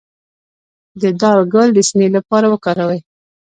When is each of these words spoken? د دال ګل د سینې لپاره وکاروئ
د 1.01 1.03
دال 1.21 1.39
ګل 1.53 1.69
د 1.73 1.79
سینې 1.87 2.07
لپاره 2.17 2.45
وکاروئ 2.53 2.99